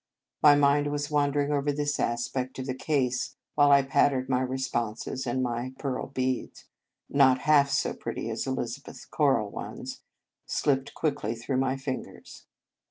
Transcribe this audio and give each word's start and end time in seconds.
My 0.41 0.55
mind 0.55 0.87
was 0.91 1.11
wandering 1.11 1.51
over 1.51 1.71
this 1.71 1.99
aspect 1.99 2.57
of 2.57 2.65
the 2.65 2.73
case 2.73 3.35
while 3.53 3.71
I 3.71 3.83
pattered 3.83 4.29
my 4.29 4.41
responses, 4.41 5.27
and 5.27 5.43
my 5.43 5.73
pearl 5.77 6.07
beads 6.07 6.65
not 7.07 7.41
half 7.41 7.69
so 7.69 7.93
pretty 7.93 8.27
as 8.31 8.47
Elizabeth 8.47 8.95
s 8.95 9.05
coral 9.05 9.51
ones 9.51 10.01
slipped 10.47 10.95
quickly 10.95 11.35
through 11.35 11.57
my 11.57 11.77
fingers. 11.77 12.47